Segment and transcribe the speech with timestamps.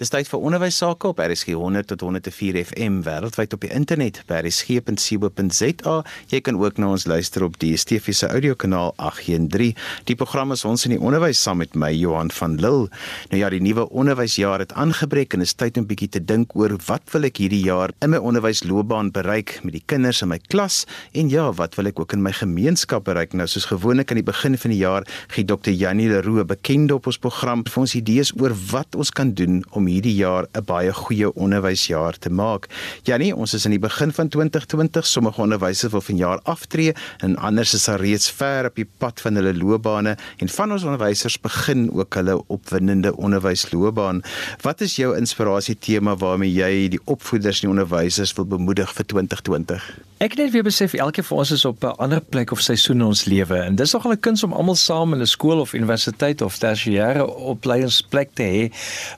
[0.00, 4.22] Dis tyd vir onderwys sake op RSG 100 tot 104 FM wêreldwyd op die internet
[4.30, 5.96] by rsg.co.za.
[6.32, 9.74] Jy kan ook na ons luister op die DSTV se audiokanaal 813.
[10.08, 12.86] Die program is ons in die onderwys saam met my Johan van Lille.
[13.28, 16.78] Nou ja, die nuwe onderwysjaar het aangebreek en is tyd om bietjie te dink oor
[16.88, 20.86] wat wil ek hierdie jaar in my onderwysloopbaan bereik met die kinders in my klas
[21.12, 23.36] en ja, wat wil ek ook in my gemeenskap bereik?
[23.36, 25.04] Nou soos gewoonlik aan die begin van die jaar
[25.36, 25.76] gee Dr.
[25.76, 29.89] Janie Leroux bekend op ons program vir ons idees oor wat ons kan doen om
[29.90, 32.68] hierdie jaar 'n baie goeie onderwysjaar te maak.
[33.02, 35.06] Janie, ons is in die begin van 2020.
[35.06, 39.34] Sommige onderwysers wil vanjaar aftree en ander is al reeds ver op die pad van
[39.34, 44.22] hulle loopbane en van ons onderwysers begin ook hulle opwindende onderwysloopbaan.
[44.62, 49.06] Wat is jou inspirasie tema waarmee jy die opvoeders en die onderwysers wil bemoedig vir
[49.06, 50.09] 2020?
[50.20, 53.06] Ek net weer besef elkeen van ons is op 'n ander plek of seisoen in
[53.06, 56.42] ons lewe en dis nogal 'n kuns om almal saam in 'n skool of universiteit
[56.42, 58.62] of tersiêre opleidingsplek te hê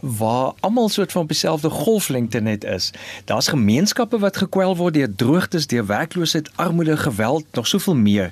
[0.01, 2.93] waar almal soort van op dieselfde golflengte net is.
[3.25, 8.31] Daar's gemeenskappe wat gekwel word deur droogtes, deur werkloosheid, armoede, geweld, nog soveel meer.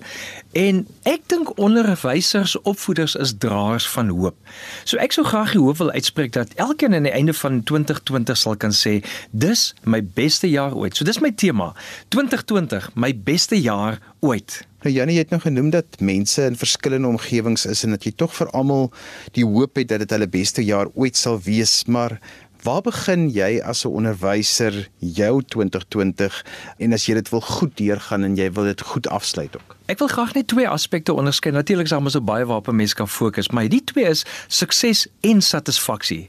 [0.51, 4.35] En ek dink onderwysers, opvoeders is draers van hoop.
[4.83, 8.41] So ek sou graag die hoop wil uitspreek dat elkeen aan die einde van 2020
[8.41, 8.97] sal kan sê,
[9.31, 10.99] dis my beste jaar ooit.
[10.99, 11.71] So dis my tema.
[12.11, 14.59] 2020, my beste jaar ooit.
[14.83, 18.35] Nou Janie het nou genoem dat mense in verskillende omgewings is en dat jy tog
[18.35, 18.91] vir almal
[19.39, 22.19] die hoop het dat dit hulle beste jaar ooit sal wees, maar
[22.67, 26.45] waar begin jy as 'n onderwyser jou 2020
[26.79, 29.80] en as jy dit wil goed deurgaan en jy wil dit goed afsluit ook?
[29.91, 31.51] Ek wil graag net twee aspekte onderskei.
[31.51, 35.07] Natuurlik is daar so baie waarop 'n mens kan fokus, maar die twee is sukses
[35.21, 36.27] en satisfaksie.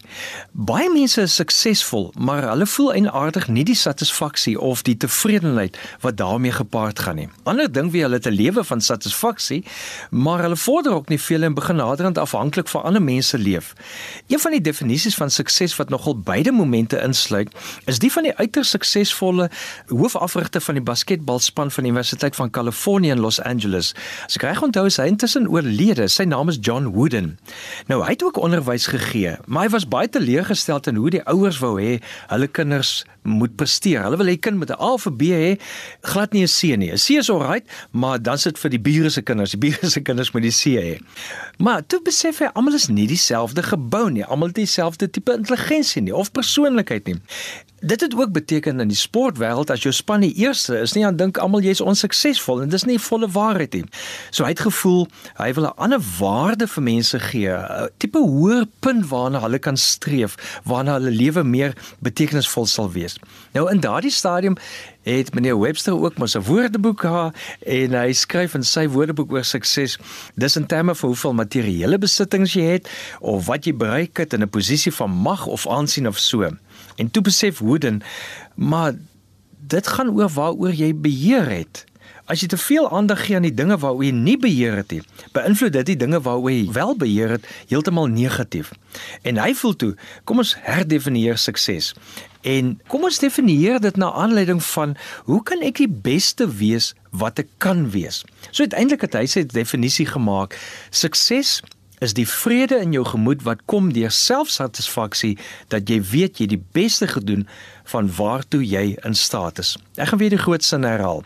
[0.52, 6.18] Baie mense is suksesvol, maar hulle voel eintlik nie die satisfaksie of die tevredenheid wat
[6.18, 7.30] daarmee gepaard gaan nie.
[7.44, 9.66] Ander ding wie hulle te lewe van satisfaksie,
[10.10, 13.74] maar hulle vorder ook nie veel en begin naderhand afhanklik van ander mense leef.
[14.28, 17.50] Een van die definisies van sukses wat nogal beide momente insluit,
[17.86, 19.50] is die van die uiters suksesvolle
[19.88, 23.92] hoofafrigter van die basketbalspan van die Universiteit van Kalifornië in Los Angeles Angeles.
[24.26, 26.08] As ek reg onthou, hy intussen oorlede.
[26.12, 27.34] Sy naam is John Wooden.
[27.92, 31.60] Nou hy het ook onderwys gegee, maar hy was baie teleurgesteld in hoe die ouers
[31.62, 31.98] wou hê
[32.32, 34.02] hulle kinders moet presteer.
[34.06, 35.60] Hulle wil hê kind met 'n A of 'n B hê,
[36.02, 36.92] glad nie 'n C nie.
[36.92, 39.52] 'n C is alright, maar dan sit vir die bure se kinders.
[39.52, 41.00] Die bure se kinders moet die C hê.
[41.58, 44.26] Maar toe besef hy almal is nie dieselfde gebou nie.
[44.26, 47.22] Almal het dieselfde tipe intelligensie nie of persoonlikheid nie.
[47.82, 51.16] Dit het ook beteken in die sportwêreld as jou span die eerste is, nie aan
[51.18, 53.88] dink almal jy's onsuksesvol en dis nie volle waarheid nie.
[54.30, 55.08] So hy het gevoel
[55.40, 59.78] hy wil 'n ander waarde vir mense gee, 'n tipe hoër punt waarna hulle kan
[59.78, 63.18] streef, waarna hulle lewe meer betekenisvol sal wees.
[63.54, 64.58] Nou in daardie stadium
[65.04, 67.36] het meneer Webster ook mos 'n woordeboek gehad
[67.66, 69.98] en hy skryf in sy woordeboek oor sukses.
[70.36, 72.90] Dis in terme van hoeveel materiële besittings jy het
[73.20, 76.50] of wat jy bereik het in 'n posisie van mag of aansien of so.
[76.96, 78.02] En toe besef Wooden,
[78.56, 78.94] maar
[79.60, 81.86] dit gaan oor waaroor jy beheer het.
[82.26, 85.02] As jy te veel aandag gee aan die dinge waaroor jy nie beheer het nie,
[85.36, 88.72] beïnvloed dit die dinge waaroor jy wel beheer het heeltemal negatief.
[89.22, 91.94] En hy voel toe, kom ons herdefinieer sukses.
[92.42, 94.96] En kom ons definieer dit na aanleiding van
[95.30, 98.24] hoe kan ek die beste wees wat ek kan wees?
[98.50, 100.58] So uiteindelik het hy sy definisie gemaak.
[100.90, 101.60] Sukses
[102.02, 105.36] is die vrede in jou gemoed wat kom deur selfsatisfaksie
[105.70, 107.46] dat jy weet jy die beste gedoen
[107.94, 109.76] van waartoe jy in staat is.
[110.02, 111.22] Ek gaan weer die groot sin herhaal.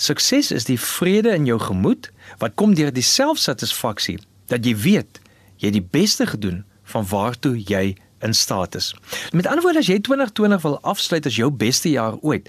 [0.00, 2.08] Sukses is die vrede in jou gemoed
[2.40, 4.16] wat kom deur die selfsatisfaksie
[4.48, 5.20] dat jy weet
[5.60, 7.92] jy die beste gedoen van waartoe jy
[8.24, 8.94] in staat is.
[9.32, 12.48] Met ander woorde as jy 2020 wil afsluit as jou beste jaar ooit,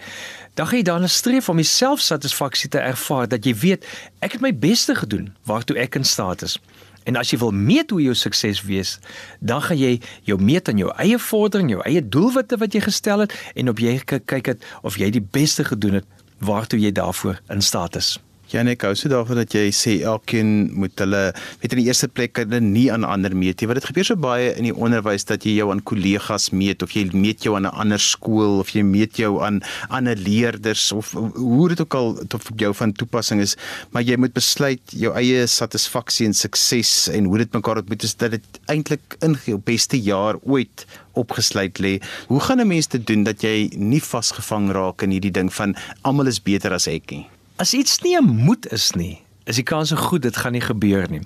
[0.56, 3.86] dan gaan jy dan streef om jouselfsatisfaksie te ervaar dat jy weet
[4.24, 6.60] ek het my beste gedoen waartoe ek in staat is.
[7.06, 8.98] En as jy wil meet hoe jou sukses wees,
[9.40, 13.26] dan gaan jy jou meet aan jou eie vordering, jou eie doelwitte wat jy gestel
[13.26, 16.08] het en op jy kyk het of jy die beste gedoen het
[16.42, 18.16] waartoe jy daarvoor in staat is.
[18.54, 21.22] Ja nee, gou so daarvoor dat jy sê elkeen moet hulle
[21.64, 23.70] weet in die eerste plek hulle nie aan ander meet nie.
[23.72, 26.94] Want dit gebeur so baie in die onderwys dat jy jou aan kollegas meet of
[26.94, 31.12] jy meet jou aan 'n ander skool of jy meet jou aan ander leerders of
[31.18, 33.58] hoe dit ook al tot vir jou van toepassing is,
[33.90, 38.16] maar jy moet besluit jou eie satisfaksie en sukses en hoe dit mekaar ontmoet is
[38.16, 42.00] dat dit eintlik in jou beste jaar ooit opgesluit lê.
[42.28, 45.76] Hoe gaan 'n mens dit doen dat jy nie vasgevang raak in hierdie ding van
[46.04, 47.35] almal is beter as ek nie?
[47.56, 50.62] As iets nie 'n moed is nie, is die kans so goed dit gaan nie
[50.62, 51.22] gebeur nie.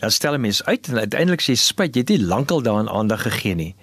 [0.00, 3.22] Dan stel 'n mens uit en uiteindelik sê spyt, jy het nie lankal daaraan aandag
[3.22, 3.74] gegee nie.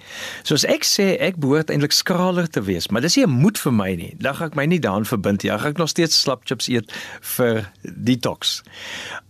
[0.44, 3.74] Soos ek sê, ek behoort eintlik skraler te wees, maar dis nie 'n moed vir
[3.74, 4.15] my nie.
[4.18, 5.51] Dan gaan ek my nie daaraan verbind nie.
[5.51, 8.63] Gaan ek nog steeds slap chips eet vir detox.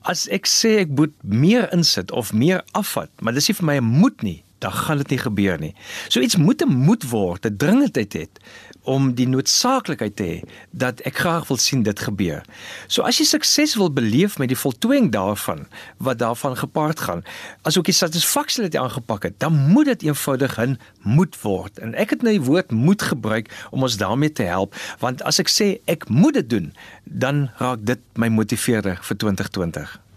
[0.01, 3.75] As ek sê ek moet meer insit of meer afvat, maar dis nie vir my
[3.77, 5.74] 'n moed nie dan gaan dit nie gebeur nie.
[6.07, 8.39] So iets moet 'n moet word, 'n dringendheid het
[8.83, 10.37] om die noodsaaklikheid te hê
[10.71, 12.41] dat ek graag wil sien dit gebeur.
[12.87, 15.67] So as jy sukses wil beleef met die voltooiing daarvan
[16.01, 17.23] wat daarvan gepaard gaan,
[17.67, 21.79] as ook die satisfaksie wat jy aangepak het, dan moet dit eenvoudig 'n moet word.
[21.79, 25.39] En ek het nou die woord moet gebruik om ons daarmee te help, want as
[25.39, 26.73] ek sê ek moet dit doen,
[27.03, 30.10] dan raak dit my motiveerder vir 2020.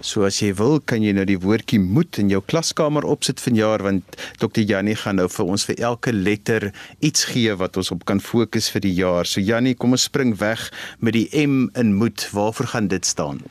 [0.00, 3.84] So as jy wil, kan jy nou die woordjie moed in jou klaskamer opsit vanjaar
[3.84, 4.62] want Dr.
[4.64, 6.70] Jannie gaan nou vir ons vir elke letter
[7.04, 9.28] iets gee wat ons op kan fokus vir die jaar.
[9.28, 10.70] So Jannie, kom ons spring weg
[11.04, 12.30] met die M in moed.
[12.32, 13.44] Waarvoor gaan dit staan?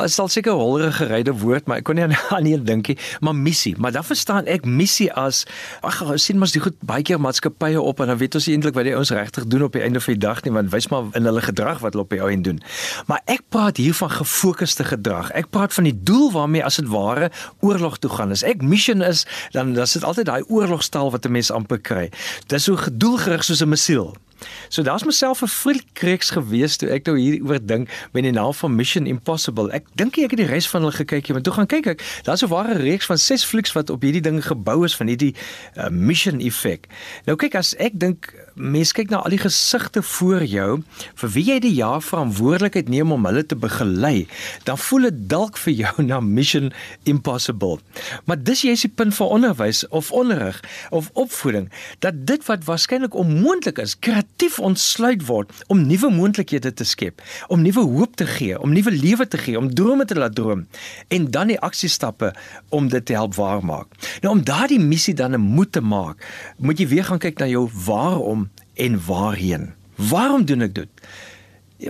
[0.00, 3.36] Is al seker holre geryde woord, maar ek kon nie aan ander dink nie, maar
[3.36, 3.74] missie.
[3.78, 5.44] Maar dan verstaan ek missie as
[5.82, 8.88] ag, sien mos die goed baie keer maatskappye op en dan weet ons eintlik wat
[8.88, 11.28] die ouens regtig doen op die einde van die dag nie, want wys maar in
[11.28, 12.62] hulle gedrag wat hulle op die ou end doen.
[13.10, 15.30] Maar ek praat hier van gefokusde gedrag.
[15.38, 17.30] Ek praat van die doel waarmee as dit ware
[17.60, 18.32] oorlog toe gaan.
[18.34, 21.78] As ek mission is, dan dan is dit altyd daai oorlogstaal wat 'n mens amper
[21.78, 22.10] kry.
[22.46, 24.14] Dis so gedoelgerig soos 'n missiel.
[24.68, 28.74] So daar's myself 'n vriendkreeks gewees toe ek nou hieroor dink met die naam van
[28.74, 29.70] Mission Impossible.
[29.70, 32.42] Ek dink ek het die res van hulle gekyk, maar toe gaan kyk ek, daar's
[32.42, 35.34] 'n ware reeks van 6 flieks wat op hierdie ding gebou is van hierdie
[35.76, 36.86] uh, mission effek.
[37.26, 40.82] Nou kyk as ek dink mense kyk na al die gesigte voor jou
[41.14, 44.26] vir wie jy die jaar verantwoordelikheid neem om hulle te begelei,
[44.64, 46.72] dan voel dit dalk vir jou na Mission
[47.04, 47.78] Impossible.
[48.24, 50.60] Maar dis jy is die punt van onderwys of onderrig
[50.90, 54.31] of opvoeding dat dit wat waarskynlik onmoontlik is, kreatief
[54.62, 59.26] ontsluit word om nuwe moontlikhede te skep, om nuwe hoop te gee, om nuwe lewe
[59.28, 60.66] te gee, om drome te laat droom
[61.08, 62.32] en dan die aksiestappe
[62.68, 63.86] om dit te help waarmaak.
[64.22, 66.26] Nou om daardie missie dan 'n moed te maak,
[66.58, 69.74] moet jy weer gaan kyk na jou waarom en waarheen?
[69.96, 70.88] Waarom doen ek dit?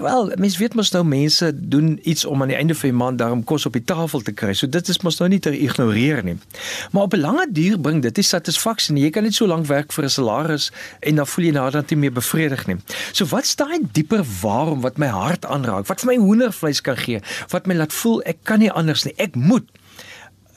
[0.01, 3.19] Wel, mens weet mos nou mense doen iets om aan die einde van die maand
[3.19, 4.55] daarom kos op die tafel te kry.
[4.57, 6.39] So dit is mos nou nie te ignoreer nie.
[6.93, 9.03] Maar op 'n lange duur bring dit nie satisfaksie nie.
[9.03, 11.99] Jy kan net so lank werk vir 'n salaris en dan voel jy nader nie
[11.99, 12.77] meer bevredig nie.
[13.13, 15.87] So wat staan dieper waarom wat my hart aanraak?
[15.87, 17.21] Wat vir my hoendervleis kan gee?
[17.49, 19.15] Wat my laat voel ek kan nie anders nie.
[19.17, 19.65] Ek moet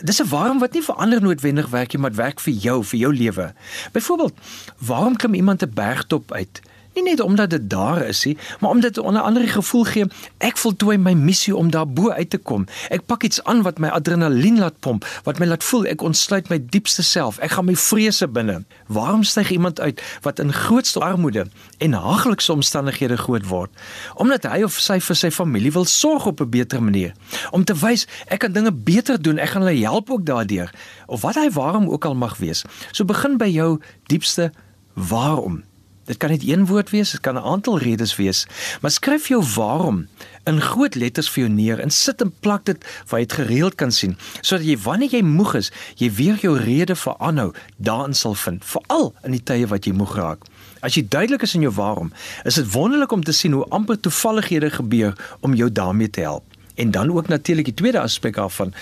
[0.03, 2.99] Dis 'n waarom wat nie vir ander noodwendig werk nie, maar werk vir jou, vir
[2.99, 3.53] jou lewe.
[3.91, 4.33] Byvoorbeeld,
[4.77, 6.61] waarom klim iemand 'n bergtop uit?
[6.95, 10.06] Nie net omdat dit daar is nie, maar omdat dit onder andere gevoel gee
[10.38, 12.63] ek voltooi my missie om daar bo uit te kom.
[12.89, 16.47] Ek pak iets aan wat my adrenalien laat pomp, wat my laat voel ek ontsluit
[16.50, 17.39] my diepste self.
[17.44, 18.62] Ek gaan my vrese binne.
[18.88, 21.47] Waarom styg iemand uit wat in grootste armoede
[21.83, 23.75] en haaglikse omstandighede groot word?
[24.15, 27.12] Omdat hy of sy vir sy familie wil sorg op 'n beter manier.
[27.51, 30.71] Om te wys ek kan dinge beter doen, ek gaan hulle help ook daardeur.
[31.07, 32.63] Of wat hy waarom ook al mag wees.
[32.92, 34.51] So begin by jou diepste
[34.94, 35.63] waarom.
[36.06, 38.46] Dit kan net een woord wees, dit kan 'n aantal redes wees,
[38.81, 40.07] maar skryf jou waarom
[40.44, 43.75] in groot letters vir jou neer en sit en plak dit waar jy dit gereeld
[43.75, 48.13] kan sien, sodat jy wanneer jy moeg is, jy weer jou rede vir aanhou daarin
[48.13, 50.46] sal vind, veral in die tye wat jy moeg raak.
[50.81, 52.12] As jy duidelik is in jou waarom,
[52.44, 56.44] is dit wonderlik om te sien hoe amper toevallighede gebeur om jou daarmee te help.
[56.75, 58.74] En dan ook natuurlik die tweede aspek af van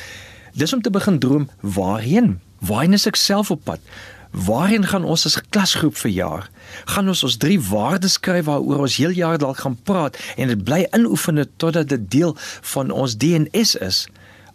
[0.53, 2.39] dis om te begin droom waarheen?
[2.59, 3.79] Waarheen is ek self op pad?
[4.33, 6.49] Waarheen gaan ons as klasgroep vir jaar?
[6.89, 10.63] Gaan ons ons drie waardes skryf waaroor ons heel jaar dalk gaan praat en dit
[10.65, 12.33] bly inoefen totdat dit deel
[12.73, 14.07] van ons DNS is?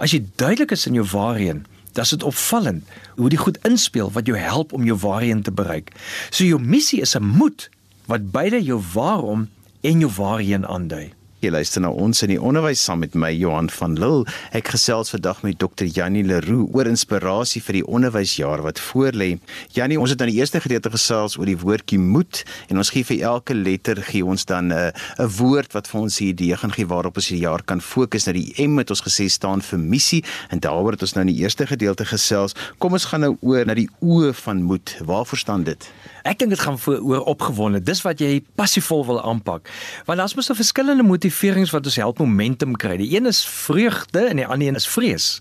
[0.02, 1.62] As jy duidelik is in jou waarheen,
[1.94, 5.54] dan is dit opvallend hoe dit goed inspel wat jou help om jou waarheen te
[5.54, 5.94] bereik.
[6.30, 7.70] So jou missie is 'n moed
[8.06, 9.48] wat beide jou waarom
[9.80, 11.17] en jou waarheen aandui.
[11.38, 14.24] Jy luister na ons in die onderwys saam met my Johan van Lille.
[14.58, 15.86] Ek gesels vandag met Dr.
[15.86, 19.28] Janie Leroux oor inspirasie vir die onderwysjaar wat voorlê.
[19.76, 23.06] Janie, ons het aan die eerste gedeelte gesels oor die woordjie moed en ons gee
[23.06, 24.90] vir elke letter gee ons dan 'n uh,
[25.22, 28.26] 'n woord wat vir ons 'n idee gaan gee waarop ons die jaar kan fokus.
[28.26, 31.34] Nou die M het ons gesê staan vir missie en daaroor het ons nou in
[31.34, 32.54] die eerste gedeelte gesels.
[32.78, 34.98] Kom ons gaan nou oor na die O van moed.
[35.06, 35.86] Waarvoor staan dit?
[36.28, 37.80] Ek dink dit gaan oor opgewonde.
[37.80, 39.70] Dis wat jy passievol wil aanpak.
[40.04, 42.96] Want daar's mos 'n verskillende motiverings wat ons help momentum kry.
[42.96, 45.40] Die een is vreugde en die ander een is vrees.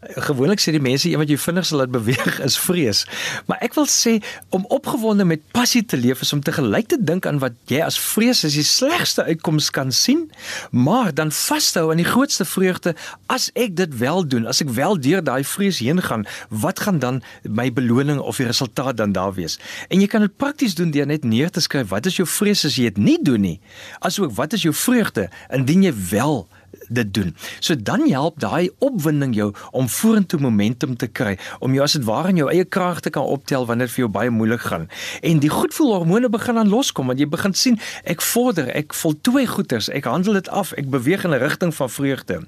[0.00, 3.06] Gewoonlik sê die mense een wat jy vinnig sal laat beweeg is vrees.
[3.46, 6.96] Maar ek wil sê om opgewonde met passie te leef is om te gelyk te
[6.98, 10.30] dink aan wat jy as vrees as die slegste uitkoms kan sien,
[10.70, 12.94] maar dan vashou aan die grootste vreugde
[13.26, 16.98] as ek dit wel doen, as ek wel deur daai vrees heen gaan, wat gaan
[16.98, 19.58] dan my beloning of die resultaat dan daar wees?
[19.88, 22.64] En jy kan dit prakties doen deur net neer te skryf wat is jou vrees
[22.68, 23.58] as jy dit nie doen nie?
[24.00, 26.44] Asook wat is jou vreugde indien jy wel
[26.92, 27.34] dit doen.
[27.60, 32.04] So dan help daai opwinding jou om vorentoe momentum te kry, om jou as dit
[32.04, 34.88] ware in jou eie krag te kan optel wanneer dit vir jou baie moeilik gaan.
[35.22, 39.88] En die goedvoelhormone begin dan loskom want jy begin sien ek vorder, ek voltooi goeders,
[39.92, 42.40] ek handel dit af, ek beweeg in 'n rigting van vreugde.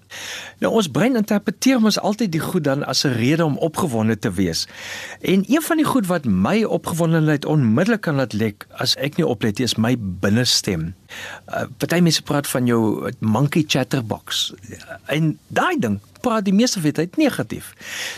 [0.58, 4.32] Nou ons brein interpreteer mos altyd die goed dan as 'n rede om opgewonde te
[4.32, 4.66] wees.
[5.20, 9.26] En een van die goed wat my opgewondenheid onmiddellik kan laat lek as ek nie
[9.26, 10.94] oplet nie, is my binnestem.
[11.44, 14.52] Uh, party mense praat van jou monkey chatterbox.
[15.12, 17.73] En daai ding praat die meeste van die tyd negatief.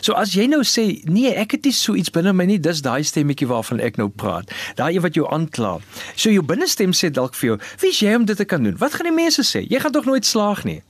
[0.04, 2.82] So as jy nou sê nee, ek het nie so iets binne my nie, dis
[2.86, 4.52] daai stemmetjie waarvan ek nou praat.
[4.78, 5.76] Daai een wat jou aankla.
[6.14, 8.78] So jou binnestem sê dalk vir jou, wie is jy om dit te kan doen?
[8.78, 9.64] Wat gaan die mense sê?
[9.66, 10.80] Jy gaan tog nooit slaag nie.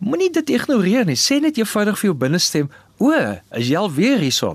[0.00, 1.18] Moenie dit ignoreer nie.
[1.20, 4.54] Sê net eenvoudig vir jou binnestem, o, is jy al weer hierso?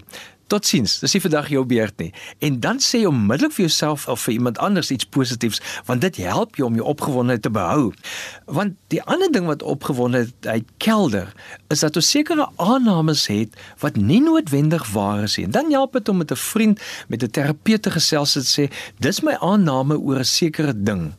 [0.49, 0.97] Totsiens.
[1.03, 2.09] Dis nie vandag jou beurt nie.
[2.45, 6.57] En dan sê onmiddellik vir jouself of vir iemand anders iets positiefs, want dit help
[6.57, 7.91] jou om jou opgewondenheid te behou.
[8.45, 11.29] Want die ander ding wat opgewondenheid kelder,
[11.69, 13.53] is dat ons sekere aannames het
[13.83, 15.45] wat nie noodwendig waar is nie.
[15.45, 18.71] En dan help dit om met 'n vriend, met 'n terapeut te gesels en sê,
[18.99, 21.13] "Dis my aanname oor 'n sekere ding."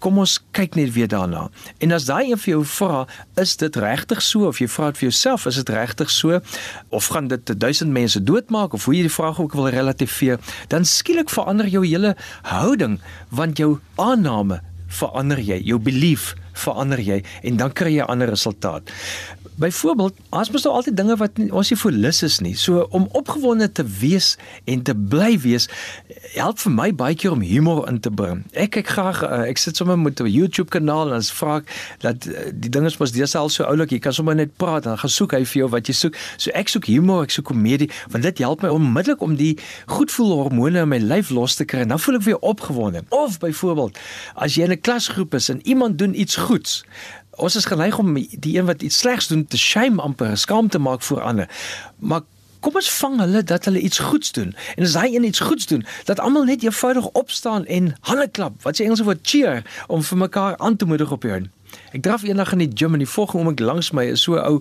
[0.00, 1.48] Kom ons kyk net weer daarna.
[1.78, 3.04] En as daai een vir jou vra,
[3.40, 4.48] is dit regtig so?
[4.48, 6.40] Of jy vra dit vir jouself, is dit regtig so?
[6.88, 8.74] Of gaan dit 1000 mense doodmaak?
[8.76, 10.40] Of hoe jy die vraag ook wil relativeer,
[10.72, 12.16] dan skielik verander jou hele
[12.48, 12.98] houding
[13.30, 17.20] want jou aanname verander jy, jou belief verander jy.
[17.46, 18.90] En dan kry jy 'n ander resultaat.
[19.60, 22.54] Byvoorbeeld, as mens nou altyd dinge wat ons nie vir lus is nie.
[22.56, 25.66] So om opgewonde te wees en te bly wees
[26.32, 28.40] help vir my baie keer om humor in te bring.
[28.56, 31.68] Ek kyk graag uh, ek sit sommer met 'n YouTube kanaal en dan vra ek
[32.00, 35.12] dat uh, die dinge mos deesdae so oulik, jy kan sommer net praat en gaan
[35.12, 36.16] soek hy vir jou wat jy soek.
[36.38, 39.58] So ek soek humor, ek soek komedie, want dit help my onmiddellik om die
[39.92, 41.84] goedvoelhormone in my lyf los te kry.
[41.84, 43.04] Dan voel ek weer opgewonde.
[43.10, 43.98] Of byvoorbeeld,
[44.36, 46.84] as jy in 'n klasgroep is en iemand doen iets goeds,
[47.36, 50.78] ons is geneig om die een wat iets slegs doen te shame amper skaam te
[50.78, 51.48] maak voor ander.
[51.98, 52.20] Maar
[52.60, 54.54] kom ons vang hulle dat hulle iets goeds doen.
[54.76, 58.62] En as hy iets goeds doen, dat almal net eenvoudig opstaan en hande klap.
[58.62, 61.50] Wat sê Engels woord cheer om vir mekaar aan te moedig op hierdie.
[61.94, 64.60] Ek draf eendag in die gym en die volgende oomblik langs my is so ou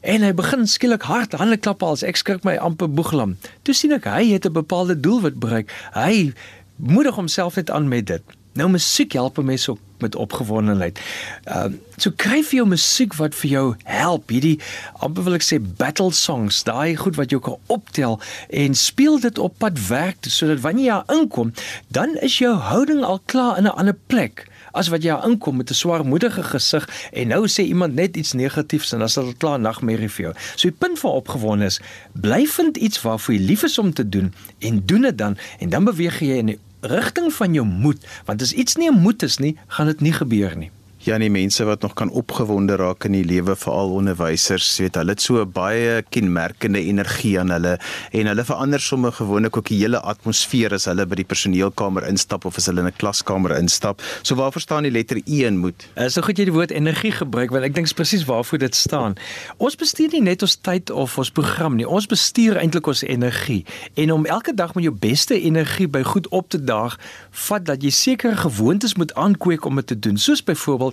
[0.00, 3.36] en hy begin skielik hard hande klap als ek skrik my amper boeglam.
[3.62, 5.70] Toe sien ek hy het 'n bepaalde doel wat bereik.
[5.94, 6.32] Hy
[6.76, 8.22] moedig homself net aan met dit.
[8.52, 11.00] Nou musiek help mense ook met opgewondenheid.
[11.44, 14.30] Ehm uh, so kry vir jou musiek wat vir jou help.
[14.32, 14.56] Hierdie
[15.04, 18.16] amper wil ek sê battle songs, daai goed wat jou kan optel
[18.48, 21.52] en speel dit op pad werk sodat wanneer jy inkom,
[21.92, 25.70] dan is jou houding al klaar in 'n ander plek as wat jy inkom met
[25.70, 29.60] 'n swaarmoedige gesig en nou sê iemand net iets negatiefs en dan sal dit klaar
[29.60, 30.34] nagmerrie vir jou.
[30.56, 31.80] So die punt van opgewonde is,
[32.12, 35.68] bly vind iets waarvoor jy lief is om te doen en doen dit dan en
[35.68, 39.22] dan beweeg jy in die rigting van jou moed, want as iets nie 'n moed
[39.22, 40.70] is nie, gaan dit nie gebeur nie.
[41.00, 45.14] Ja, die mense wat nog kan opgewonde raak in die lewe, veral onderwysers, weet hulle
[45.14, 47.78] het so baie kenmerkende energie aan hulle
[48.12, 52.44] en hulle verander sommer gewoonlik ook die hele atmosfeer as hulle by die personeelkamer instap
[52.44, 54.04] of as hulle in 'n klaskamer instap.
[54.20, 55.88] So waarvoor staan die letter E in moed?
[55.96, 58.74] Is uh, so goed jy die woord energie gebruik want ek dink presies waarvoor dit
[58.74, 59.16] staan.
[59.56, 61.88] Ons bestuur nie net ons tyd of ons program nie.
[61.88, 63.64] Ons bestuur eintlik ons energie.
[63.96, 67.82] En om elke dag met jou beste energie by goed op te daag, vat dat
[67.82, 70.18] jy sekere gewoontes moet aankweek om dit te doen.
[70.18, 70.89] Soos byvoorbeeld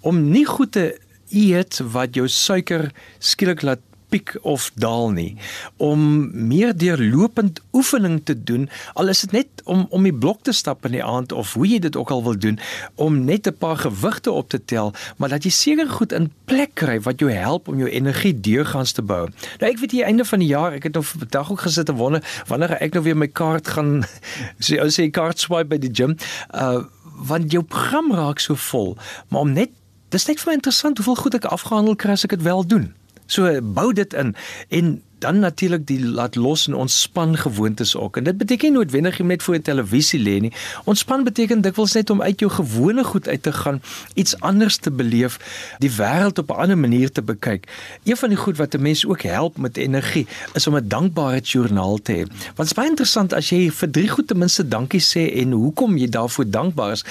[0.00, 0.86] om nie goed te
[1.28, 5.36] eet wat jou suiker skielik laat piek of daal nie
[5.76, 6.00] om
[6.48, 10.86] meer deurlopend oefening te doen al is dit net om om die blok te stap
[10.88, 12.58] in die aand of hoe jy dit ook al wil doen
[12.96, 16.74] om net 'n paar gewigte op te tel maar dat jy seker goed in plek
[16.74, 19.28] kry wat jou help om jou energie deurgangs te bou.
[19.60, 21.94] Nou ek weet hier einde van die jaar ek het nog vandag ook gesit en
[21.94, 24.04] wonder wanneer ek nou weer my kaart gaan
[24.66, 26.16] sê so, sê kaart swipe by die gym.
[26.54, 26.84] Uh
[27.26, 28.96] want jou program raak so vol,
[29.28, 29.74] maar om net
[30.08, 32.88] dis net vir my interessant hoeveel goed ek afgehandel kry as ek dit wel doen.
[33.28, 34.34] So bou dit in
[34.68, 38.16] en dan natuurlik die laat los en ontspan gewoontes ook.
[38.16, 40.52] En dit beteken nie noodwendig jy net voor 'n televisie lê nie.
[40.84, 43.82] Ontspan beteken dikwels net om uit jou gewone goed uit te gaan,
[44.14, 45.38] iets anders te beleef,
[45.78, 47.68] die wêreld op 'n ander manier te bekyk.
[48.04, 51.98] Een van die goed wat 'n mens ook help met energie is om 'n dankbaarheidsjoernaal
[52.02, 52.24] te hê.
[52.26, 55.52] Want dit is baie interessant as jy vir drie goed ten minste dankie sê en
[55.52, 57.04] hoekom jy daarvoor dankbaar is,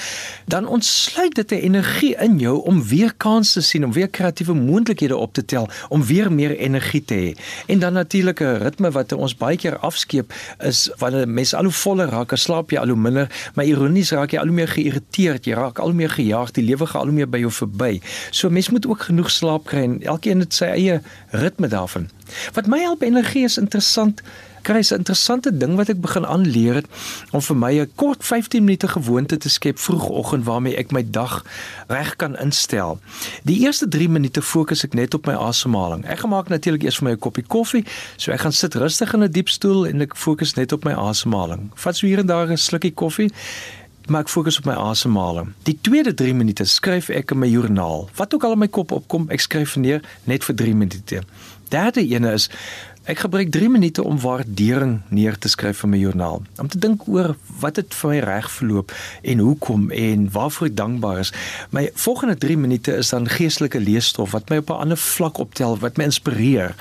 [0.46, 5.16] dan ontsluit dit 'n energie in jou om weer kansse sien, om weer kreatiewe moontlikhede
[5.16, 7.40] op te tel, om weer meer energie te hê.
[7.66, 10.32] En dan natuurlike ritme wat ons baie keer afskeep
[10.64, 14.12] is wanneer mense al hoe voller raak, dan slaap jy al hoe minder, maar ironies
[14.16, 17.04] raak jy al hoe meer geïrriteerd, jy raak al hoe meer gejaag, die lewe gaan
[17.04, 17.98] al hoe meer by jou verby.
[18.30, 21.00] So mense moet ook genoeg slaap kry en elkeen het sy eie
[21.36, 22.08] ritme daarvan.
[22.56, 24.22] Wat my help energie is interessant
[24.68, 26.88] kry 'n interessante ding wat ek begin aanleer het
[27.32, 31.44] om vir my 'n kort 15 minute gewoonte te skep vroegoggend waarmee ek my dag
[31.88, 33.00] reg kan instel.
[33.44, 36.04] Die eerste 3 minute fokus ek net op my asemhaling.
[36.04, 37.84] Ek gemaak natuurlik eers vir my 'n koppie koffie,
[38.16, 40.92] so ek gaan sit rustig in 'n diep stoel en ek fokus net op my
[40.92, 41.70] asemhaling.
[41.74, 43.32] Vat so hier en daar 'n slukkie koffie
[44.08, 45.52] maar ek fokus op my asemhaling.
[45.62, 48.08] Die tweede 3 minute skryf ek in my joernaal.
[48.14, 51.22] Wat ook al in my kop opkom, ek skryf neer net vir 3 minute.
[51.68, 52.48] Derde ene is
[53.08, 56.42] Ek gebruik 3 minute om waardering neer te skryf vir my joernaal.
[56.60, 57.30] Om te dink oor
[57.62, 58.92] wat het vir my reg verloop
[59.32, 61.30] en hoekom en waarvoor ek dankbaar is.
[61.72, 65.78] My volgende 3 minute is dan geestelike leesstof wat my op 'n ander vlak optel,
[65.80, 66.74] wat my inspireer.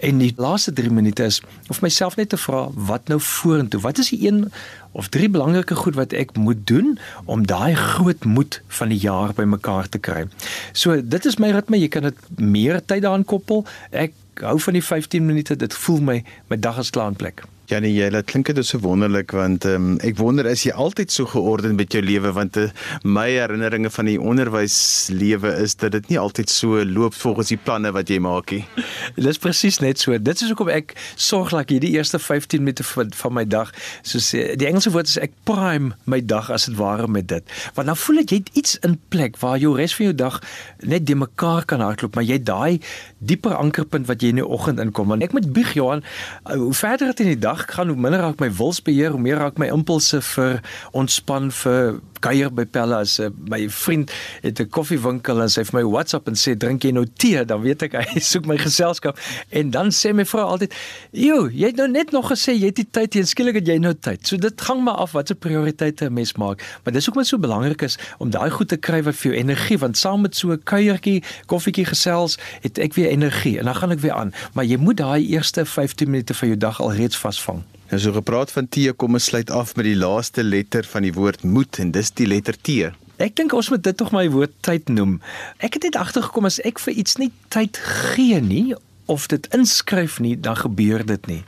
[0.00, 3.80] En die laaste 3 minute is om myself net te vra wat nou vorentoe?
[3.80, 4.52] Wat is die een
[4.92, 9.34] of drie belangrike goed wat ek moet doen om daai groot moed van die jaar
[9.34, 10.24] bymekaar te kry?
[10.72, 13.66] So dit is my ritme, jy kan dit meer tyd daaraan koppel.
[13.90, 15.56] Ek hou van die 15 minute.
[15.56, 17.42] Dit voel my my dag is klaar in plek.
[17.68, 21.12] Ja nee, jy laat klink dit so wonderlik want um, ek wonder is jy altyd
[21.12, 22.70] so georden met jou lewe want uh,
[23.04, 27.92] my herinneringe van die onderwyslewe is dat dit nie altyd so loop volgens die planne
[27.92, 28.62] wat jy maak nie.
[29.18, 30.16] Dit is presies net so.
[30.16, 34.30] Dit is hoekom ek sorg dat hierdie eerste 15 minute van, van my dag soos
[34.32, 37.52] die Engelse woord is ek prime my dag as dit ware met dit.
[37.76, 40.40] Want dan voel ek jy het iets in plek waar jou res van jou dag
[40.88, 42.80] net de mekaar kan hardloop, maar jy daai
[43.20, 45.12] dieper ankerpunt wat jy in die oggend inkom.
[45.12, 46.00] Want ek moet bieg Johan,
[46.46, 49.20] uh, hoe verder dit in die dag dag gaan hoe minder raak my wilsbeheer, hoe
[49.20, 50.60] meer raak my impulse vir
[50.96, 54.10] ontspan vir kuier by Pelle as uh, my vriend
[54.42, 57.62] het 'n koffiewinkel en sy het my WhatsApp en sê drink jy nou tee, dan
[57.62, 59.18] weet ek hy soek my geselskap.
[59.50, 60.74] En dan sê my vrou altyd,
[61.12, 63.78] "Jo, jy het nou net nog gesê jy het die tyd, jy skielik het jy
[63.78, 67.04] nou tyd." So dit hang maar af wat se prioriteite 'n mens maak, maar dis
[67.06, 69.96] hoekom dit so belangrik is om daai goed te kry wat vir jou energie, want
[69.96, 73.58] saam met so 'n kuiertjie, koffietjie gesels, het ek weer energie.
[73.58, 76.58] En dan gaan ek weer aan, maar jy moet daai eerste 15 minute van jou
[76.58, 77.64] dag alreeds vas vasvang.
[77.88, 81.12] Nou so gepraat van T, kom ons sluit af met die laaste letter van die
[81.12, 82.92] woord moed en dis die letter T.
[83.18, 85.18] Ek dink ons moet dit tog my woord tyd noem.
[85.58, 87.80] Ek het net agtergekom as ek vir iets nie tyd
[88.14, 88.76] gee nie
[89.08, 91.40] of dit inskryf nie, dan gebeur dit nie.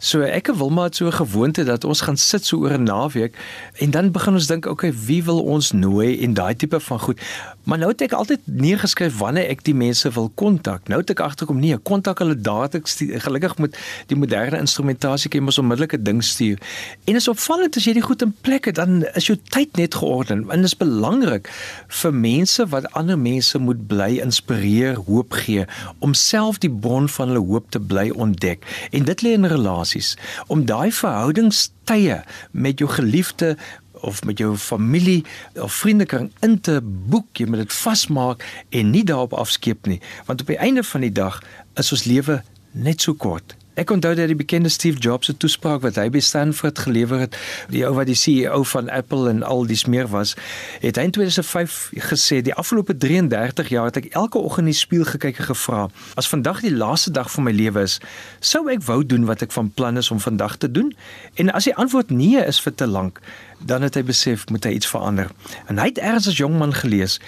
[0.00, 3.36] So ek wil maar so 'n gewoonte dat ons gaan sit so oor 'n naweek
[3.78, 7.20] en dan begin ons dink, okay, wie wil ons nooi en daai tipe van goed.
[7.64, 10.88] Maar nou het ek altyd neergeskryf wanneer ek die mense wil kontak.
[10.88, 12.88] Nou het ek agterkom nee, kontak hulle dadelik.
[13.24, 13.78] Gelukkig met
[14.10, 16.60] die moderne instrumentasie kan jy mos onmiddellik 'n ding stuur.
[17.04, 19.94] En is opvallend as jy dit goed in plek het, dan is jou tyd net
[19.94, 20.44] georden.
[20.50, 21.48] En dit is belangrik
[21.88, 25.64] vir mense wat ander mense moet bly inspireer, hoop gee
[25.98, 28.88] om self die bron van hulle hoop te bly ontdek.
[28.90, 33.56] En dit lê in relasies om daai verhoudingstye met jou geliefde
[34.04, 35.24] of met jou familie
[35.60, 40.44] of vriendekring in te boek, jy moet dit vasmaak en nie daarop afskeep nie, want
[40.44, 41.40] op die einde van die dag
[41.80, 43.56] is ons lewe net so kort.
[43.74, 47.34] Ek onthou dat die bekende Steve Jobs se toespraak wat hy by Stanford gelewer het,
[47.74, 50.36] die ou wat die CEO van Apple en al dies meer was,
[50.78, 54.78] het hy in 2005 gesê die afgelope 33 jaar het ek elke oggend in die
[54.78, 55.80] spieël gekyk en gevra,
[56.14, 57.96] as vandag die laaste dag van my lewe is,
[58.38, 60.94] sou ek wou doen wat ek van plan is om vandag te doen?
[61.34, 63.18] En as die antwoord nee is vir te lank,
[63.58, 65.34] dan het hy besef moet hy iets verander.
[65.66, 67.18] En hy het eers as jong man gelees,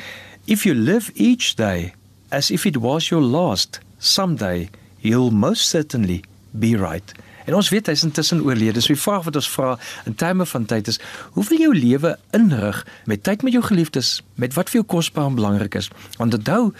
[0.47, 1.91] if you live each day
[2.31, 4.71] as if it was your last, someday
[5.03, 6.23] you'll most certainly
[6.59, 7.15] be right.
[7.47, 8.81] En ons weet hy's intussen oorlede.
[8.83, 10.99] So die vraag wat ons vra in terme van tyd is:
[11.37, 15.31] hoe wil jou lewe inrig met tyd met jou geliefdes, met wat vir jou kosbaar
[15.31, 15.91] en belangrik is?
[16.19, 16.73] Want onthou,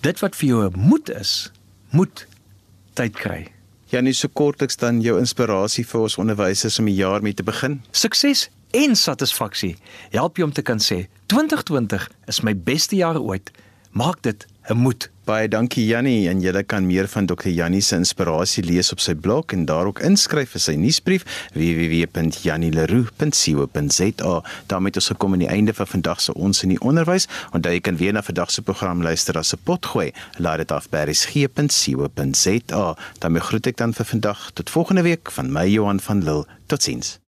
[0.00, 1.52] dit wat vir jou moed is,
[1.90, 2.26] moet
[2.98, 3.46] tyd kry.
[3.88, 7.46] Ja, nie so kortliks dan jou inspirasie vir ons onderwysers om die jaar mee te
[7.46, 7.78] begin.
[7.96, 9.76] Sukses en satisfaksie.
[10.12, 13.50] Help jy om te kan sê 2020 is my beste jaar ooit.
[13.96, 15.08] Maak dit 'n moed.
[15.28, 17.50] Baie dankie Jannie en jy kan meer van Dr.
[17.52, 24.40] Jannie se inspirasie lees op sy blog en daar ook inskryf vir sy nuusbrief www.jannieleroux.co.za.
[24.72, 27.28] daarmee het ons gekom aan die einde van vandag se ons in die onderwys.
[27.52, 30.16] Onthou jy kan weer na vandag se program luister as 'n potgooi.
[30.40, 32.96] Laat dit af by resgep.co.za.
[33.20, 36.46] daarmee groet ek dan vir vandag tot volgende week van my Johan van Lille.
[36.66, 37.27] Totsiens.